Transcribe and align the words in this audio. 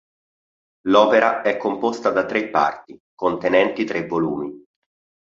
L'opera 0.87 1.43
è 1.43 1.57
composta 1.57 2.09
da 2.09 2.25
tre 2.25 2.49
parti 2.49 2.99
contenenti 3.13 3.83
tre 3.83 4.07
volumi. 4.07 4.63